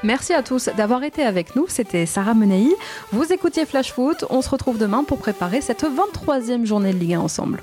Merci 0.02 0.34
à 0.34 0.42
tous 0.42 0.68
d'avoir 0.76 1.02
été 1.02 1.22
avec 1.24 1.56
nous. 1.56 1.66
C'était 1.68 2.06
Sarah 2.06 2.34
Menei. 2.34 2.68
Vous 3.12 3.32
écoutiez 3.32 3.64
Flash 3.64 3.92
Foot. 3.92 4.24
On 4.30 4.42
se 4.42 4.50
retrouve 4.50 4.78
demain 4.78 5.04
pour 5.04 5.18
préparer 5.18 5.60
cette 5.60 5.84
23e 5.84 6.64
journée 6.64 6.92
de 6.92 6.98
Ligue 6.98 7.14
1 7.14 7.20
ensemble. 7.20 7.62